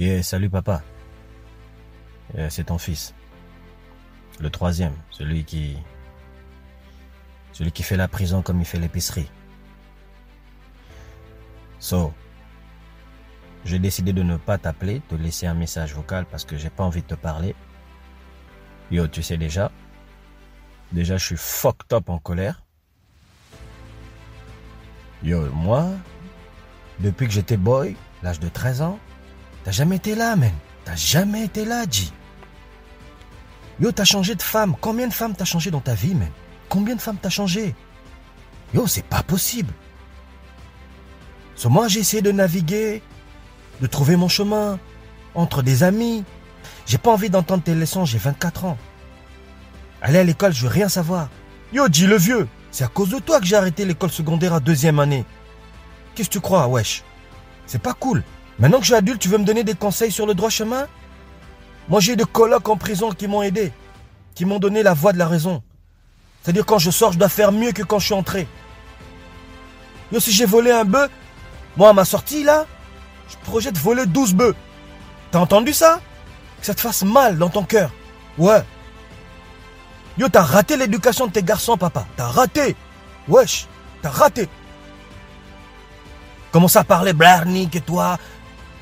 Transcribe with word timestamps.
Et 0.00 0.22
salut 0.22 0.48
papa. 0.48 0.82
Euh, 2.36 2.48
C'est 2.50 2.64
ton 2.64 2.78
fils. 2.78 3.14
Le 4.38 4.48
troisième, 4.48 4.94
celui 5.10 5.44
qui... 5.44 5.76
Celui 7.52 7.72
qui 7.72 7.82
fait 7.82 7.96
la 7.96 8.06
prison 8.06 8.40
comme 8.40 8.60
il 8.60 8.64
fait 8.64 8.78
l'épicerie. 8.78 9.28
So, 11.80 12.12
j'ai 13.64 13.80
décidé 13.80 14.12
de 14.12 14.22
ne 14.22 14.36
pas 14.36 14.58
t'appeler, 14.58 15.02
de 15.10 15.16
laisser 15.16 15.46
un 15.48 15.54
message 15.54 15.94
vocal 15.94 16.26
parce 16.26 16.44
que 16.44 16.56
j'ai 16.56 16.70
pas 16.70 16.84
envie 16.84 17.02
de 17.02 17.06
te 17.08 17.14
parler. 17.16 17.56
Yo, 18.92 19.08
tu 19.08 19.24
sais 19.24 19.36
déjà. 19.36 19.72
Déjà, 20.92 21.16
je 21.16 21.24
suis 21.24 21.36
fucked 21.36 21.92
up 21.92 22.08
en 22.08 22.18
colère. 22.18 22.62
Yo, 25.24 25.50
moi, 25.50 25.88
depuis 27.00 27.26
que 27.26 27.32
j'étais 27.32 27.56
boy, 27.56 27.96
l'âge 28.22 28.38
de 28.38 28.48
13 28.48 28.82
ans, 28.82 29.00
t'as 29.68 29.72
jamais 29.72 29.96
été 29.96 30.14
là, 30.14 30.34
man. 30.34 30.50
T'as 30.86 30.96
jamais 30.96 31.44
été 31.44 31.66
là, 31.66 31.84
G. 31.90 32.04
Yo, 33.78 33.92
t'as 33.92 34.06
changé 34.06 34.34
de 34.34 34.40
femme. 34.40 34.74
Combien 34.80 35.06
de 35.06 35.12
femmes 35.12 35.34
t'as 35.36 35.44
changé 35.44 35.70
dans 35.70 35.82
ta 35.82 35.92
vie, 35.92 36.14
man? 36.14 36.30
Combien 36.70 36.96
de 36.96 37.02
femmes 37.02 37.18
t'as 37.20 37.28
changé? 37.28 37.74
Yo, 38.72 38.86
c'est 38.86 39.04
pas 39.04 39.22
possible. 39.22 39.74
So, 41.54 41.68
moi, 41.68 41.86
j'ai 41.88 42.00
essayé 42.00 42.22
de 42.22 42.32
naviguer, 42.32 43.02
de 43.82 43.86
trouver 43.86 44.16
mon 44.16 44.28
chemin 44.28 44.78
entre 45.34 45.60
des 45.60 45.82
amis. 45.82 46.24
J'ai 46.86 46.96
pas 46.96 47.10
envie 47.10 47.28
d'entendre 47.28 47.62
tes 47.62 47.74
leçons, 47.74 48.06
j'ai 48.06 48.16
24 48.16 48.64
ans. 48.64 48.78
Aller 50.00 50.20
à 50.20 50.24
l'école, 50.24 50.54
je 50.54 50.62
veux 50.62 50.72
rien 50.72 50.88
savoir. 50.88 51.28
Yo, 51.74 51.90
dis 51.90 52.06
le 52.06 52.16
vieux, 52.16 52.48
c'est 52.70 52.84
à 52.84 52.88
cause 52.88 53.10
de 53.10 53.18
toi 53.18 53.38
que 53.38 53.44
j'ai 53.44 53.56
arrêté 53.56 53.84
l'école 53.84 54.12
secondaire 54.12 54.54
à 54.54 54.60
deuxième 54.60 54.98
année. 54.98 55.26
Qu'est-ce 56.14 56.30
que 56.30 56.32
tu 56.32 56.40
crois, 56.40 56.68
wesh? 56.68 57.04
C'est 57.66 57.82
pas 57.82 57.92
cool. 57.92 58.24
Maintenant 58.58 58.78
que 58.78 58.84
je 58.84 58.88
suis 58.88 58.96
adulte, 58.96 59.20
tu 59.20 59.28
veux 59.28 59.38
me 59.38 59.44
donner 59.44 59.62
des 59.62 59.74
conseils 59.74 60.10
sur 60.10 60.26
le 60.26 60.34
droit 60.34 60.50
chemin? 60.50 60.88
Moi, 61.88 62.00
j'ai 62.00 62.16
des 62.16 62.24
colocs 62.24 62.68
en 62.68 62.76
prison 62.76 63.12
qui 63.12 63.28
m'ont 63.28 63.42
aidé, 63.42 63.72
qui 64.34 64.44
m'ont 64.44 64.58
donné 64.58 64.82
la 64.82 64.94
voie 64.94 65.12
de 65.12 65.18
la 65.18 65.28
raison. 65.28 65.62
C'est-à-dire, 66.42 66.66
quand 66.66 66.78
je 66.78 66.90
sors, 66.90 67.12
je 67.12 67.18
dois 67.18 67.28
faire 67.28 67.52
mieux 67.52 67.72
que 67.72 67.82
quand 67.82 67.98
je 67.98 68.06
suis 68.06 68.14
entré. 68.14 68.48
Yo, 70.12 70.20
si 70.20 70.32
j'ai 70.32 70.46
volé 70.46 70.70
un 70.70 70.84
bœuf, 70.84 71.10
moi, 71.76 71.90
à 71.90 71.92
ma 71.92 72.04
sortie, 72.04 72.42
là, 72.42 72.66
je 73.28 73.36
projette 73.48 73.78
voler 73.78 74.06
12 74.06 74.34
bœufs. 74.34 74.56
T'as 75.30 75.38
entendu 75.38 75.72
ça? 75.72 76.00
Que 76.60 76.66
ça 76.66 76.74
te 76.74 76.80
fasse 76.80 77.04
mal 77.04 77.38
dans 77.38 77.50
ton 77.50 77.62
cœur. 77.62 77.90
Ouais. 78.38 78.62
Yo, 80.18 80.28
t'as 80.28 80.42
raté 80.42 80.76
l'éducation 80.76 81.26
de 81.26 81.32
tes 81.32 81.42
garçons, 81.42 81.76
papa. 81.76 82.06
T'as 82.16 82.26
raté. 82.26 82.74
Wesh, 83.28 83.66
t'as 84.02 84.10
raté. 84.10 84.48
Commence 86.50 86.76
à 86.76 86.84
parler 86.84 87.12
Blarnick 87.12 87.76
et 87.76 87.80
toi. 87.80 88.18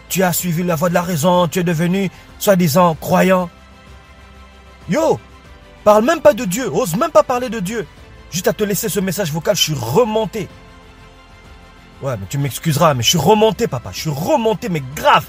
Tu 0.08 0.22
as 0.22 0.32
suivi 0.32 0.62
la 0.62 0.76
voie 0.76 0.88
de 0.88 0.94
la 0.94 1.02
raison, 1.02 1.48
tu 1.48 1.58
es 1.58 1.64
devenu, 1.64 2.10
soi-disant, 2.38 2.94
croyant. 2.94 3.50
Yo, 4.88 5.18
parle 5.84 6.04
même 6.04 6.20
pas 6.20 6.32
de 6.32 6.44
Dieu, 6.44 6.68
ose 6.72 6.96
même 6.96 7.10
pas 7.10 7.22
parler 7.22 7.48
de 7.48 7.60
Dieu. 7.60 7.86
Juste 8.30 8.48
à 8.48 8.52
te 8.52 8.64
laisser 8.64 8.88
ce 8.88 9.00
message 9.00 9.32
vocal, 9.32 9.56
je 9.56 9.62
suis 9.62 9.74
remonté. 9.74 10.48
Ouais, 12.02 12.16
mais 12.18 12.26
tu 12.28 12.38
m'excuseras, 12.38 12.94
mais 12.94 13.02
je 13.02 13.10
suis 13.10 13.18
remonté, 13.18 13.66
papa. 13.66 13.90
Je 13.92 14.00
suis 14.00 14.10
remonté, 14.10 14.68
mais 14.68 14.82
grave. 14.94 15.26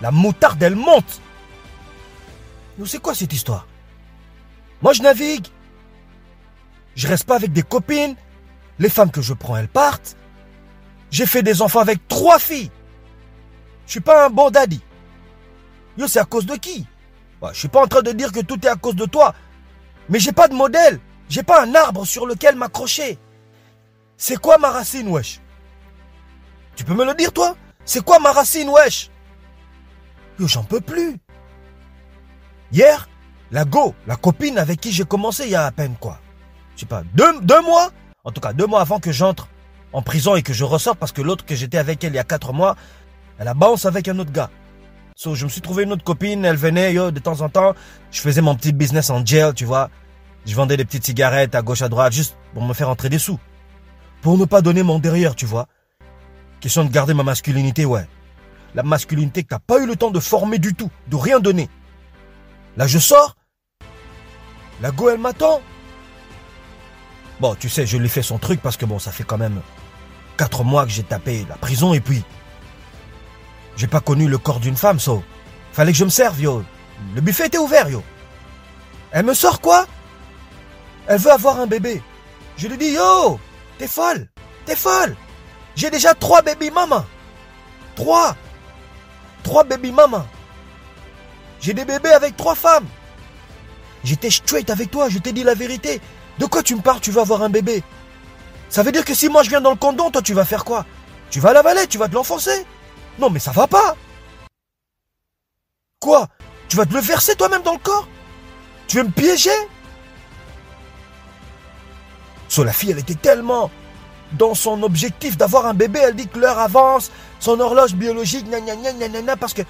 La 0.00 0.10
moutarde, 0.10 0.62
elle 0.62 0.76
monte. 0.76 1.20
C'est 2.84 3.00
quoi 3.00 3.14
cette 3.14 3.32
histoire? 3.32 3.66
Moi, 4.82 4.92
je 4.92 5.02
navigue. 5.02 5.46
Je 6.94 7.06
reste 7.08 7.24
pas 7.24 7.36
avec 7.36 7.52
des 7.52 7.62
copines. 7.62 8.16
Les 8.78 8.88
femmes 8.88 9.10
que 9.10 9.22
je 9.22 9.34
prends, 9.34 9.56
elles 9.56 9.68
partent. 9.68 10.16
J'ai 11.10 11.26
fait 11.26 11.42
des 11.42 11.62
enfants 11.62 11.80
avec 11.80 12.06
trois 12.08 12.38
filles. 12.38 12.70
Je 13.86 13.92
suis 13.92 14.00
pas 14.00 14.26
un 14.26 14.30
bon 14.30 14.50
daddy. 14.50 14.80
Yo, 15.96 16.06
c'est 16.08 16.18
à 16.18 16.24
cause 16.24 16.46
de 16.46 16.56
qui? 16.56 16.86
Ouais, 17.40 17.50
Je 17.52 17.58
suis 17.58 17.68
pas 17.68 17.82
en 17.82 17.86
train 17.86 18.02
de 18.02 18.12
dire 18.12 18.32
que 18.32 18.40
tout 18.40 18.58
est 18.66 18.70
à 18.70 18.76
cause 18.76 18.96
de 18.96 19.06
toi. 19.06 19.34
Mais 20.08 20.18
j'ai 20.18 20.32
pas 20.32 20.48
de 20.48 20.54
modèle. 20.54 21.00
J'ai 21.28 21.42
pas 21.42 21.62
un 21.64 21.74
arbre 21.74 22.04
sur 22.04 22.26
lequel 22.26 22.56
m'accrocher. 22.56 23.18
C'est 24.16 24.36
quoi 24.36 24.58
ma 24.58 24.70
racine, 24.70 25.08
wesh? 25.08 25.40
Tu 26.76 26.84
peux 26.84 26.94
me 26.94 27.04
le 27.04 27.14
dire, 27.14 27.32
toi? 27.32 27.56
C'est 27.84 28.04
quoi 28.04 28.18
ma 28.18 28.32
racine, 28.32 28.68
wesh? 28.68 29.10
Yo, 30.38 30.46
j'en 30.46 30.64
peux 30.64 30.80
plus. 30.80 31.16
Hier, 32.72 33.08
la 33.50 33.64
go, 33.64 33.94
la 34.06 34.16
copine 34.16 34.58
avec 34.58 34.80
qui 34.80 34.92
j'ai 34.92 35.04
commencé 35.04 35.44
il 35.44 35.50
y 35.50 35.54
a 35.54 35.66
à 35.66 35.70
peine 35.70 35.94
quoi 36.00 36.18
Je 36.74 36.80
sais 36.80 36.86
pas, 36.86 37.02
deux, 37.14 37.40
deux 37.42 37.62
mois? 37.62 37.90
En 38.24 38.32
tout 38.32 38.40
cas, 38.40 38.52
deux 38.52 38.66
mois 38.66 38.80
avant 38.80 38.98
que 38.98 39.12
j'entre 39.12 39.48
en 39.92 40.02
prison 40.02 40.34
et 40.34 40.42
que 40.42 40.52
je 40.52 40.64
ressors 40.64 40.96
parce 40.96 41.12
que 41.12 41.22
l'autre 41.22 41.46
que 41.46 41.54
j'étais 41.54 41.78
avec 41.78 42.02
elle 42.02 42.12
il 42.12 42.16
y 42.16 42.18
a 42.18 42.24
quatre 42.24 42.52
mois, 42.52 42.76
elle 43.38 43.48
a 43.48 43.54
bounce 43.54 43.86
avec 43.86 44.08
un 44.08 44.18
autre 44.18 44.32
gars. 44.32 44.50
So, 45.14 45.34
je 45.34 45.44
me 45.44 45.50
suis 45.50 45.60
trouvé 45.62 45.84
une 45.84 45.92
autre 45.92 46.04
copine, 46.04 46.44
elle 46.44 46.56
venait, 46.56 46.92
yo, 46.92 47.10
de 47.10 47.18
temps 47.20 47.40
en 47.40 47.48
temps, 47.48 47.74
je 48.10 48.20
faisais 48.20 48.42
mon 48.42 48.54
petit 48.54 48.72
business 48.72 49.08
en 49.08 49.24
jail, 49.24 49.54
tu 49.54 49.64
vois. 49.64 49.88
Je 50.44 50.54
vendais 50.54 50.76
des 50.76 50.84
petites 50.84 51.06
cigarettes 51.06 51.54
à 51.54 51.62
gauche 51.62 51.82
à 51.82 51.88
droite, 51.88 52.12
juste 52.12 52.36
pour 52.52 52.62
me 52.62 52.74
faire 52.74 52.90
entrer 52.90 53.08
des 53.08 53.18
sous. 53.18 53.38
Pour 54.20 54.36
ne 54.36 54.44
pas 54.44 54.60
donner 54.60 54.82
mon 54.82 54.98
derrière, 54.98 55.34
tu 55.34 55.46
vois. 55.46 55.66
Question 56.60 56.84
de 56.84 56.90
garder 56.90 57.14
ma 57.14 57.22
masculinité, 57.22 57.84
ouais. 57.84 58.06
La 58.74 58.82
masculinité 58.82 59.42
que 59.42 59.48
t'as 59.48 59.58
pas 59.58 59.80
eu 59.80 59.86
le 59.86 59.96
temps 59.96 60.10
de 60.10 60.20
former 60.20 60.58
du 60.58 60.74
tout, 60.74 60.90
de 61.08 61.16
rien 61.16 61.40
donner. 61.40 61.70
Là, 62.76 62.86
je 62.86 62.98
sors. 62.98 63.36
La 64.82 64.90
go, 64.90 65.08
elle 65.08 65.18
m'attend. 65.18 65.62
Bon, 67.40 67.54
tu 67.54 67.68
sais, 67.68 67.86
je 67.86 67.96
lui 67.96 68.08
fais 68.08 68.22
son 68.22 68.38
truc 68.38 68.60
parce 68.60 68.76
que 68.76 68.84
bon, 68.84 68.98
ça 68.98 69.12
fait 69.12 69.24
quand 69.24 69.38
même 69.38 69.60
quatre 70.36 70.64
mois 70.64 70.84
que 70.84 70.90
j'ai 70.90 71.02
tapé 71.02 71.46
la 71.48 71.56
prison 71.56 71.94
et 71.94 72.00
puis 72.00 72.22
j'ai 73.76 73.86
pas 73.86 74.00
connu 74.00 74.26
le 74.28 74.38
corps 74.38 74.60
d'une 74.60 74.76
femme, 74.76 74.98
so. 74.98 75.22
Fallait 75.72 75.92
que 75.92 75.98
je 75.98 76.04
me 76.04 76.10
serve, 76.10 76.40
yo. 76.40 76.62
Le 77.14 77.20
buffet 77.20 77.46
était 77.46 77.58
ouvert, 77.58 77.88
yo. 77.88 78.02
Elle 79.10 79.26
me 79.26 79.34
sort 79.34 79.60
quoi? 79.60 79.86
Elle 81.06 81.20
veut 81.20 81.30
avoir 81.30 81.60
un 81.60 81.66
bébé. 81.66 82.02
Je 82.56 82.68
lui 82.68 82.78
dis, 82.78 82.90
yo, 82.90 83.38
t'es 83.78 83.86
folle, 83.86 84.28
t'es 84.64 84.76
folle. 84.76 85.14
J'ai 85.76 85.90
déjà 85.90 86.14
trois 86.14 86.42
baby 86.42 86.70
mamas. 86.70 87.04
Trois. 87.94 88.34
Trois 89.42 89.64
baby 89.64 89.92
mamas. 89.92 90.26
J'ai 91.60 91.74
des 91.74 91.84
bébés 91.84 92.12
avec 92.12 92.36
trois 92.36 92.54
femmes. 92.54 92.86
J'étais 94.04 94.30
straight 94.30 94.70
avec 94.70 94.90
toi, 94.90 95.08
je 95.08 95.18
t'ai 95.18 95.32
dit 95.32 95.42
la 95.42 95.54
vérité. 95.54 96.00
De 96.38 96.46
quoi 96.46 96.62
tu 96.62 96.74
me 96.76 96.80
parles, 96.80 97.00
tu 97.00 97.10
vas 97.10 97.22
avoir 97.22 97.42
un 97.42 97.50
bébé? 97.50 97.82
Ça 98.68 98.82
veut 98.82 98.92
dire 98.92 99.04
que 99.04 99.14
si 99.14 99.28
moi 99.28 99.42
je 99.42 99.50
viens 99.50 99.60
dans 99.60 99.70
le 99.70 99.76
condom, 99.76 100.10
toi 100.10 100.22
tu 100.22 100.34
vas 100.34 100.44
faire 100.44 100.64
quoi? 100.64 100.86
Tu 101.30 101.40
vas 101.40 101.52
l'avaler, 101.52 101.86
tu 101.86 101.98
vas 101.98 102.08
te 102.08 102.14
l'enfoncer? 102.14 102.66
Non 103.18 103.30
mais 103.30 103.38
ça 103.38 103.52
va 103.52 103.66
pas 103.66 103.96
Quoi? 106.00 106.28
Tu 106.68 106.76
vas 106.76 106.86
te 106.86 106.94
le 106.94 107.00
verser 107.00 107.34
toi-même 107.36 107.62
dans 107.62 107.72
le 107.72 107.78
corps? 107.78 108.08
Tu 108.88 108.98
veux 108.98 109.04
me 109.04 109.10
piéger? 109.10 109.50
So 112.48 112.64
la 112.64 112.72
fille, 112.72 112.90
elle 112.92 112.98
était 112.98 113.14
tellement 113.14 113.70
dans 114.32 114.54
son 114.54 114.82
objectif 114.82 115.36
d'avoir 115.36 115.66
un 115.66 115.74
bébé, 115.74 116.00
elle 116.02 116.14
dit 116.14 116.28
que 116.28 116.38
l'heure 116.38 116.58
avance, 116.58 117.10
son 117.40 117.60
horloge 117.60 117.94
biologique, 117.94 118.46
gna 118.48 118.60
gna 118.60 119.36
parce 119.36 119.54
que... 119.54 119.62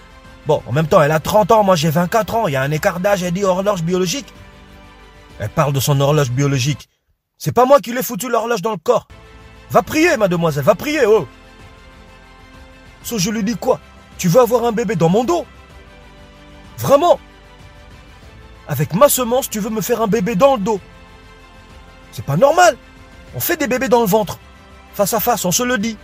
Bon, 0.47 0.63
en 0.67 0.73
même 0.73 0.87
temps, 0.87 1.03
elle 1.03 1.13
a 1.13 1.21
30 1.21 1.51
ans, 1.53 1.65
moi 1.65 1.75
j'ai 1.77 1.91
24 1.91 2.35
ans, 2.35 2.49
il 2.49 2.53
y 2.53 2.57
a 2.57 2.63
un 2.63 2.71
écart 2.71 3.01
d'âge, 3.01 3.23
elle 3.23 3.33
dit 3.33 3.45
horloge 3.45 3.83
biologique. 3.83 4.33
Elle 5.39 5.51
parle 5.51 5.73
de 5.73 5.81
son 5.81 6.01
horloge 6.01 6.31
biologique. 6.31 6.89
C'est 7.37 7.53
pas 7.53 7.65
moi 7.65 7.81
qui 7.81 7.91
lui 7.93 7.99
ai 7.99 8.03
foutu 8.03 8.29
l'horloge 8.29 8.63
dans 8.63 8.71
le 8.71 8.79
corps. 8.79 9.09
Va 9.71 9.83
prier, 9.83 10.17
mademoiselle, 10.17 10.65
va 10.65 10.75
prier, 10.75 11.05
oh. 11.05 11.27
Je 13.15 13.31
lui 13.31 13.45
dis 13.45 13.57
quoi? 13.57 13.79
Tu 14.19 14.29
veux 14.29 14.41
avoir 14.41 14.65
un 14.65 14.73
bébé 14.73 14.97
dans 14.97 15.09
mon 15.09 15.25
dos? 15.25 15.47
Vraiment? 16.79 17.21
Avec 18.67 18.95
ma 18.95 19.09
semence, 19.09 19.49
tu 19.49 19.61
veux 19.61 19.71
me 19.71 19.81
faire 19.81 20.03
un 20.03 20.09
bébé 20.09 20.35
dans 20.35 20.57
le 20.57 20.63
dos? 20.63 20.81
C'est 22.11 22.25
pas 22.25 22.37
normal. 22.37 22.77
On 23.35 23.41
fait 23.41 23.57
des 23.57 23.69
bébés 23.69 23.89
dans 23.89 24.01
le 24.01 24.07
ventre. 24.07 24.39
Face 24.95 25.15
à 25.15 25.21
face, 25.21 25.45
on 25.45 25.53
se 25.53 25.63
le 25.63 25.79
dit. 25.79 25.97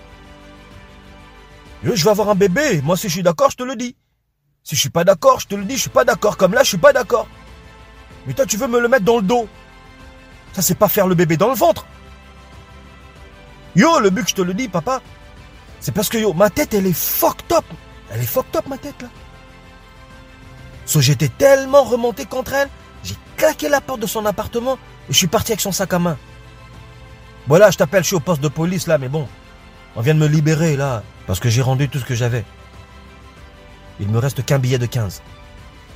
Je 1.82 2.04
veux 2.04 2.10
avoir 2.10 2.28
un 2.28 2.34
bébé. 2.36 2.80
Moi, 2.82 2.96
si 2.96 3.08
je 3.08 3.14
suis 3.14 3.22
d'accord, 3.22 3.50
je 3.50 3.56
te 3.56 3.62
le 3.64 3.74
dis. 3.74 3.96
Si 4.62 4.76
je 4.76 4.80
suis 4.80 4.90
pas 4.90 5.02
d'accord, 5.02 5.40
je 5.40 5.48
te 5.48 5.56
le 5.56 5.64
dis, 5.64 5.76
je 5.76 5.80
suis 5.82 5.90
pas 5.90 6.04
d'accord. 6.04 6.36
Comme 6.36 6.54
là, 6.54 6.62
je 6.62 6.68
suis 6.68 6.78
pas 6.78 6.92
d'accord. 6.92 7.26
Mais 8.26 8.34
toi, 8.34 8.46
tu 8.46 8.56
veux 8.56 8.68
me 8.68 8.78
le 8.78 8.88
mettre 8.88 9.04
dans 9.04 9.16
le 9.16 9.22
dos. 9.22 9.48
Ça, 10.52 10.62
c'est 10.62 10.76
pas 10.76 10.88
faire 10.88 11.08
le 11.08 11.16
bébé 11.16 11.36
dans 11.36 11.48
le 11.48 11.56
ventre. 11.56 11.84
Yo, 13.74 13.98
le 13.98 14.10
but 14.10 14.28
je 14.28 14.34
te 14.34 14.42
le 14.42 14.54
dis, 14.54 14.68
papa, 14.68 15.00
c'est 15.82 15.92
parce 15.92 16.08
que 16.08 16.16
yo, 16.16 16.32
ma 16.32 16.48
tête, 16.48 16.74
elle 16.74 16.86
est 16.86 16.96
fucked 16.96 17.52
up. 17.52 17.64
Elle 18.10 18.22
est 18.22 18.26
fucked 18.26 18.54
up, 18.56 18.66
ma 18.68 18.78
tête, 18.78 19.02
là. 19.02 19.08
So, 20.86 21.00
j'étais 21.00 21.28
tellement 21.28 21.82
remonté 21.82 22.24
contre 22.24 22.54
elle, 22.54 22.68
j'ai 23.04 23.16
claqué 23.36 23.68
la 23.68 23.80
porte 23.80 24.00
de 24.00 24.06
son 24.06 24.24
appartement 24.24 24.74
et 25.08 25.12
je 25.12 25.18
suis 25.18 25.26
parti 25.26 25.52
avec 25.52 25.60
son 25.60 25.72
sac 25.72 25.92
à 25.92 25.98
main. 25.98 26.16
Voilà, 27.48 27.70
je 27.70 27.78
t'appelle, 27.78 28.04
je 28.04 28.08
suis 28.08 28.16
au 28.16 28.20
poste 28.20 28.40
de 28.40 28.48
police, 28.48 28.86
là, 28.86 28.96
mais 28.96 29.08
bon, 29.08 29.26
on 29.96 30.00
vient 30.00 30.14
de 30.14 30.20
me 30.20 30.28
libérer, 30.28 30.76
là, 30.76 31.02
parce 31.26 31.40
que 31.40 31.48
j'ai 31.48 31.62
rendu 31.62 31.88
tout 31.88 31.98
ce 31.98 32.04
que 32.04 32.14
j'avais. 32.14 32.44
Il 33.98 34.08
me 34.08 34.18
reste 34.18 34.44
qu'un 34.44 34.60
billet 34.60 34.78
de 34.78 34.86
15. 34.86 35.20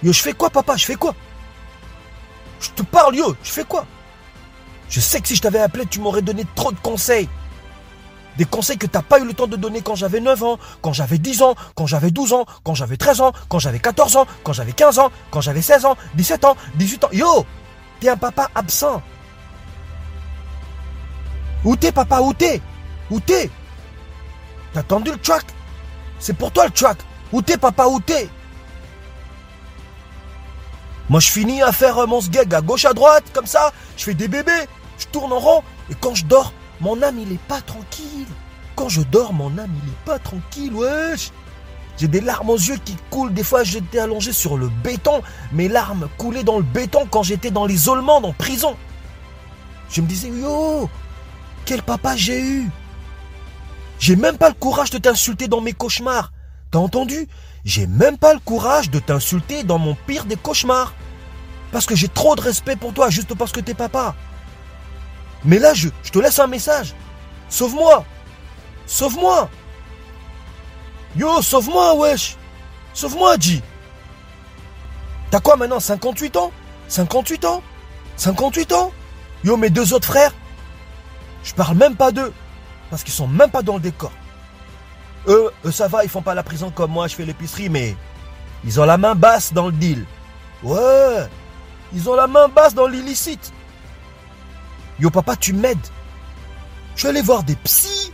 Yo, 0.02 0.12
je 0.12 0.20
fais 0.20 0.32
quoi, 0.32 0.50
papa? 0.50 0.76
Je 0.76 0.84
fais 0.84 0.96
quoi? 0.96 1.14
Je 2.60 2.70
te 2.70 2.82
parle, 2.82 3.14
yo, 3.14 3.36
je 3.42 3.50
fais 3.50 3.64
quoi? 3.64 3.86
Je 4.88 4.98
sais 4.98 5.20
que 5.20 5.28
si 5.28 5.36
je 5.36 5.42
t'avais 5.42 5.60
appelé, 5.60 5.86
tu 5.86 6.00
m'aurais 6.00 6.22
donné 6.22 6.44
trop 6.56 6.72
de 6.72 6.78
conseils. 6.78 7.28
Des 8.38 8.44
conseils 8.44 8.78
que 8.78 8.86
t'as 8.86 9.02
pas 9.02 9.18
eu 9.18 9.24
le 9.24 9.32
temps 9.32 9.46
de 9.46 9.56
donner 9.56 9.80
quand 9.80 9.94
j'avais 9.94 10.20
9 10.20 10.42
ans, 10.42 10.58
quand 10.82 10.92
j'avais 10.92 11.18
10 11.18 11.42
ans, 11.42 11.54
quand 11.74 11.86
j'avais 11.86 12.10
12 12.10 12.32
ans, 12.32 12.44
quand 12.64 12.74
j'avais 12.74 12.96
13 12.96 13.20
ans, 13.20 13.32
quand 13.48 13.58
j'avais 13.58 13.78
14 13.78 14.16
ans, 14.16 14.26
quand 14.44 14.52
j'avais 14.52 14.72
15 14.72 14.98
ans, 14.98 15.10
quand 15.30 15.40
j'avais 15.40 15.62
16 15.62 15.84
ans, 15.86 15.96
17 16.14 16.44
ans, 16.44 16.56
18 16.74 17.04
ans. 17.04 17.08
Yo 17.12 17.46
T'es 18.00 18.10
un 18.10 18.16
papa 18.16 18.50
absent. 18.54 19.02
Où 21.64 21.76
t'es, 21.76 21.92
papa 21.92 22.20
Où 22.20 22.34
t'es? 22.34 22.60
Où 23.10 23.20
t'es? 23.20 23.50
T'as 24.72 24.80
entendu 24.80 25.10
le 25.10 25.18
track 25.18 25.46
C'est 26.18 26.34
pour 26.36 26.52
toi 26.52 26.66
le 26.66 26.70
track. 26.70 26.98
Où 27.32 27.40
t'es, 27.40 27.56
papa 27.56 27.86
Où 27.86 28.00
t'es? 28.00 28.28
Moi, 31.08 31.20
je 31.20 31.30
finis 31.30 31.62
à 31.62 31.72
faire 31.72 31.98
euh, 31.98 32.06
mon 32.06 32.20
sgeg 32.20 32.52
à 32.52 32.60
gauche, 32.60 32.84
à 32.84 32.92
droite, 32.92 33.24
comme 33.32 33.46
ça. 33.46 33.72
Je 33.96 34.04
fais 34.04 34.14
des 34.14 34.28
bébés. 34.28 34.66
Je 34.98 35.06
tourne 35.06 35.32
en 35.32 35.38
rond. 35.38 35.62
Et 35.90 35.94
quand 35.94 36.14
je 36.14 36.24
dors, 36.24 36.52
mon 36.80 37.02
âme, 37.02 37.18
il 37.18 37.32
est 37.32 37.40
pas 37.48 37.60
tranquille. 37.60 38.26
Quand 38.74 38.88
je 38.88 39.02
dors, 39.02 39.32
mon 39.32 39.56
âme, 39.58 39.70
il 39.82 39.88
est 39.90 40.04
pas 40.04 40.18
tranquille, 40.18 40.74
wesh. 40.74 41.30
J'ai 41.96 42.08
des 42.08 42.20
larmes 42.20 42.50
aux 42.50 42.58
yeux 42.58 42.76
qui 42.84 42.96
coulent. 43.10 43.32
Des 43.32 43.42
fois, 43.42 43.64
j'étais 43.64 43.98
allongé 43.98 44.32
sur 44.32 44.58
le 44.58 44.68
béton. 44.68 45.22
Mes 45.52 45.68
larmes 45.68 46.08
coulaient 46.18 46.44
dans 46.44 46.58
le 46.58 46.62
béton 46.62 47.06
quand 47.10 47.22
j'étais 47.22 47.50
dans 47.50 47.64
l'isolement, 47.64 48.20
dans 48.20 48.32
prison. 48.32 48.76
Je 49.88 50.02
me 50.02 50.06
disais, 50.06 50.28
yo, 50.28 50.90
quel 51.64 51.82
papa 51.82 52.16
j'ai 52.16 52.40
eu? 52.40 52.70
J'ai 53.98 54.16
même 54.16 54.36
pas 54.36 54.48
le 54.48 54.54
courage 54.54 54.90
de 54.90 54.98
t'insulter 54.98 55.48
dans 55.48 55.62
mes 55.62 55.72
cauchemars. 55.72 56.32
T'as 56.70 56.78
entendu? 56.78 57.28
J'ai 57.64 57.86
même 57.86 58.18
pas 58.18 58.34
le 58.34 58.40
courage 58.40 58.90
de 58.90 58.98
t'insulter 58.98 59.62
dans 59.62 59.78
mon 59.78 59.96
pire 60.06 60.26
des 60.26 60.36
cauchemars. 60.36 60.92
Parce 61.72 61.86
que 61.86 61.96
j'ai 61.96 62.08
trop 62.08 62.36
de 62.36 62.42
respect 62.42 62.76
pour 62.76 62.92
toi, 62.92 63.08
juste 63.08 63.34
parce 63.34 63.52
que 63.52 63.60
t'es 63.60 63.74
papa. 63.74 64.14
Mais 65.46 65.58
là, 65.60 65.72
je, 65.74 65.88
te 65.88 66.18
laisse 66.18 66.38
un 66.40 66.48
message. 66.48 66.94
Sauve-moi. 67.48 68.04
Sauve-moi. 68.86 69.48
Yo, 71.16 71.40
sauve-moi, 71.40 71.94
wesh. 71.94 72.36
Sauve-moi, 72.92 73.36
G. 73.38 73.62
T'as 75.30 75.40
quoi 75.40 75.56
maintenant 75.56 75.80
58 75.80 76.36
ans? 76.36 76.50
58 76.88 77.44
ans? 77.44 77.62
58 78.16 78.72
ans? 78.72 78.92
Yo, 79.44 79.56
mes 79.56 79.70
deux 79.70 79.92
autres 79.92 80.08
frères 80.08 80.34
Je 81.44 81.54
parle 81.54 81.76
même 81.76 81.94
pas 81.94 82.10
d'eux. 82.10 82.32
Parce 82.90 83.04
qu'ils 83.04 83.14
sont 83.14 83.28
même 83.28 83.50
pas 83.50 83.62
dans 83.62 83.74
le 83.74 83.80
décor. 83.80 84.12
Eux, 85.28 85.50
eux, 85.64 85.72
ça 85.72 85.88
va, 85.88 86.04
ils 86.04 86.10
font 86.10 86.22
pas 86.22 86.34
la 86.34 86.42
prison 86.42 86.70
comme 86.70 86.92
moi, 86.92 87.08
je 87.08 87.16
fais 87.16 87.24
l'épicerie, 87.24 87.68
mais 87.68 87.96
ils 88.64 88.80
ont 88.80 88.84
la 88.84 88.96
main 88.96 89.14
basse 89.14 89.52
dans 89.52 89.66
le 89.66 89.72
deal. 89.72 90.04
Ouais, 90.62 91.28
ils 91.92 92.08
ont 92.08 92.14
la 92.14 92.26
main 92.26 92.48
basse 92.48 92.74
dans 92.74 92.86
l'illicite. 92.86 93.52
Yo 94.98 95.10
papa, 95.10 95.36
tu 95.36 95.52
m'aides. 95.52 95.78
Je 96.94 97.00
suis 97.00 97.08
allé 97.08 97.20
voir 97.20 97.42
des 97.42 97.56
psys, 97.56 98.12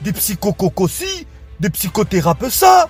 des 0.00 0.12
psychococos-ci, 0.12 1.26
des 1.60 1.70
psychothérapeutes 1.70 2.50
ça. 2.50 2.88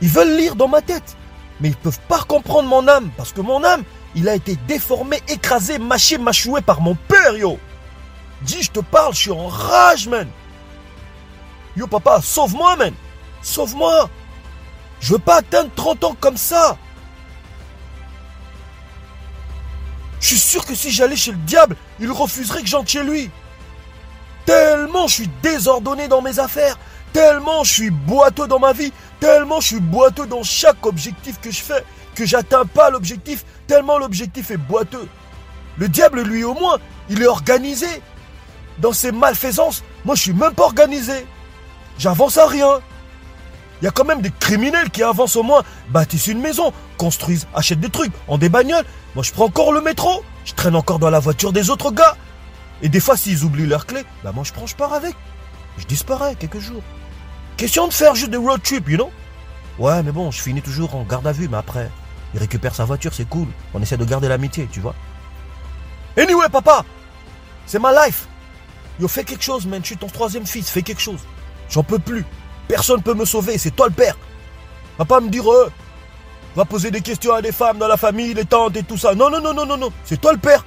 Ils 0.00 0.08
veulent 0.08 0.36
lire 0.36 0.56
dans 0.56 0.68
ma 0.68 0.80
tête, 0.80 1.16
mais 1.60 1.68
ils 1.68 1.76
peuvent 1.76 2.00
pas 2.08 2.22
comprendre 2.22 2.68
mon 2.68 2.88
âme, 2.88 3.10
parce 3.16 3.32
que 3.32 3.42
mon 3.42 3.62
âme, 3.62 3.82
il 4.14 4.28
a 4.28 4.34
été 4.34 4.56
déformé, 4.66 5.20
écrasé, 5.28 5.78
mâché, 5.78 6.16
mâchoué 6.16 6.62
par 6.62 6.80
mon 6.80 6.94
père, 6.94 7.36
yo. 7.36 7.58
Dis, 8.42 8.62
je 8.62 8.70
te 8.70 8.80
parle, 8.80 9.12
je 9.12 9.18
suis 9.18 9.30
en 9.30 9.48
rage, 9.48 10.08
man. 10.08 10.26
Yo 11.76 11.86
papa, 11.86 12.20
sauve-moi, 12.22 12.76
man. 12.76 12.94
Sauve-moi. 13.42 14.08
Je 15.00 15.12
veux 15.12 15.18
pas 15.18 15.36
atteindre 15.36 15.70
30 15.76 16.04
ans 16.04 16.16
comme 16.18 16.36
ça. 16.36 16.78
Je 20.20 20.26
suis 20.26 20.38
sûr 20.38 20.64
que 20.64 20.74
si 20.74 20.90
j'allais 20.90 21.16
chez 21.16 21.32
le 21.32 21.38
diable, 21.38 21.76
il 21.98 22.10
refuserait 22.12 22.62
que 22.62 22.68
j'entre 22.68 22.90
chez 22.90 23.02
lui. 23.02 23.30
Tellement 24.44 25.06
je 25.06 25.14
suis 25.14 25.30
désordonné 25.42 26.08
dans 26.08 26.22
mes 26.22 26.38
affaires, 26.38 26.78
tellement 27.12 27.64
je 27.64 27.72
suis 27.72 27.90
boiteux 27.90 28.46
dans 28.46 28.58
ma 28.58 28.72
vie, 28.72 28.92
tellement 29.18 29.60
je 29.60 29.68
suis 29.68 29.80
boiteux 29.80 30.26
dans 30.26 30.42
chaque 30.42 30.84
objectif 30.86 31.40
que 31.40 31.50
je 31.50 31.62
fais, 31.62 31.84
que 32.14 32.26
j'atteins 32.26 32.64
pas 32.64 32.90
l'objectif, 32.90 33.44
tellement 33.66 33.98
l'objectif 33.98 34.50
est 34.50 34.56
boiteux. 34.56 35.08
Le 35.78 35.88
diable, 35.88 36.22
lui, 36.22 36.44
au 36.44 36.52
moins, 36.52 36.78
il 37.08 37.22
est 37.22 37.26
organisé. 37.26 37.86
Dans 38.78 38.92
ses 38.92 39.12
malfaisances, 39.12 39.82
moi, 40.04 40.14
je 40.14 40.22
suis 40.22 40.32
même 40.32 40.52
pas 40.52 40.64
organisé. 40.64 41.26
J'avance 41.98 42.36
à 42.36 42.46
rien. 42.46 42.80
Il 43.80 43.86
y 43.86 43.88
a 43.88 43.90
quand 43.90 44.04
même 44.04 44.20
des 44.20 44.30
criminels 44.30 44.90
qui 44.90 45.02
avancent 45.02 45.36
au 45.36 45.42
moins, 45.42 45.62
bâtissent 45.88 46.26
une 46.26 46.40
maison, 46.40 46.72
construisent, 46.98 47.46
achètent 47.54 47.80
des 47.80 47.88
trucs, 47.88 48.12
ont 48.28 48.36
des 48.36 48.50
bagnoles. 48.50 48.84
Moi, 49.14 49.24
je 49.24 49.32
prends 49.32 49.46
encore 49.46 49.72
le 49.72 49.80
métro. 49.80 50.24
Je 50.44 50.54
traîne 50.54 50.76
encore 50.76 50.98
dans 50.98 51.10
la 51.10 51.20
voiture 51.20 51.52
des 51.52 51.70
autres 51.70 51.90
gars. 51.90 52.16
Et 52.82 52.88
des 52.88 53.00
fois, 53.00 53.16
s'ils 53.16 53.44
oublient 53.44 53.66
leurs 53.66 53.86
clés, 53.86 54.04
bah 54.24 54.32
moi, 54.32 54.44
je 54.44 54.52
prends, 54.52 54.66
je 54.66 54.76
pars 54.76 54.92
avec. 54.92 55.14
Je 55.78 55.84
disparais 55.84 56.34
quelques 56.34 56.60
jours. 56.60 56.82
Question 57.56 57.88
de 57.88 57.92
faire 57.92 58.14
juste 58.14 58.30
des 58.30 58.36
road 58.36 58.62
trips, 58.62 58.88
you 58.88 58.96
know? 58.96 59.10
Ouais, 59.78 60.02
mais 60.02 60.12
bon, 60.12 60.30
je 60.30 60.40
finis 60.40 60.62
toujours 60.62 60.94
en 60.94 61.02
garde 61.04 61.26
à 61.26 61.32
vue, 61.32 61.48
mais 61.48 61.58
après, 61.58 61.90
il 62.34 62.40
récupère 62.40 62.74
sa 62.74 62.84
voiture, 62.84 63.12
c'est 63.12 63.28
cool. 63.28 63.48
On 63.74 63.82
essaie 63.82 63.96
de 63.96 64.04
garder 64.04 64.28
l'amitié, 64.28 64.68
tu 64.70 64.80
vois. 64.80 64.94
Anyway, 66.16 66.48
papa, 66.50 66.84
c'est 67.66 67.78
ma 67.78 68.06
life. 68.06 68.26
Yo, 68.98 69.08
fais 69.08 69.24
quelque 69.24 69.44
chose, 69.44 69.66
man. 69.66 69.80
Je 69.82 69.88
suis 69.88 69.96
ton 69.96 70.08
troisième 70.08 70.46
fils, 70.46 70.70
fais 70.70 70.82
quelque 70.82 71.00
chose. 71.00 71.20
J'en 71.68 71.82
peux 71.82 71.98
plus. 71.98 72.24
Personne 72.68 73.02
peut 73.02 73.14
me 73.14 73.24
sauver, 73.24 73.58
c'est 73.58 73.70
toi 73.70 73.88
le 73.88 73.94
père. 73.94 74.16
Va 74.98 75.04
pas 75.04 75.20
me 75.20 75.28
dire, 75.28 75.50
euh, 75.50 75.70
va 76.56 76.64
poser 76.64 76.90
des 76.90 77.00
questions 77.00 77.32
à 77.34 77.42
des 77.42 77.52
femmes 77.52 77.78
dans 77.78 77.88
la 77.88 77.96
famille, 77.96 78.34
les 78.34 78.44
tantes 78.44 78.76
et 78.76 78.82
tout 78.82 78.96
ça. 78.96 79.14
Non, 79.14 79.30
non, 79.30 79.40
non, 79.40 79.54
non, 79.54 79.66
non, 79.66 79.76
non. 79.76 79.92
C'est 80.04 80.20
toi 80.20 80.32
le 80.32 80.38
père. 80.38 80.64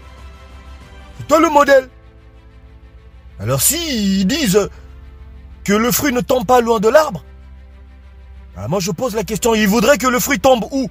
C'est 1.18 1.28
toi 1.28 1.40
le 1.40 1.50
modèle. 1.50 1.90
Alors 3.40 3.62
si 3.62 4.20
ils 4.22 4.26
disent 4.26 4.70
que 5.64 5.74
le 5.74 5.92
fruit 5.92 6.14
ne 6.14 6.22
tombe 6.22 6.46
pas 6.46 6.62
loin 6.62 6.80
de 6.80 6.88
l'arbre, 6.88 7.24
bah, 8.56 8.68
moi 8.68 8.80
je 8.80 8.92
pose 8.92 9.16
la 9.16 9.24
question, 9.24 9.56
ils 9.56 9.68
voudraient 9.68 9.98
que 9.98 10.08
le 10.08 10.20
fruit 10.20 10.40
tombe 10.40 10.66
où? 10.72 10.90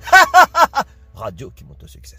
Radio 1.14 1.50
qui 1.50 1.64
monte 1.64 1.82
au 1.84 1.86
succès. 1.86 2.16